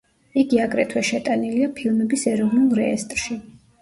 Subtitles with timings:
[0.43, 3.43] იგი აგრეთვე შეტანილია ფილმების ეროვნულ რეესტრში.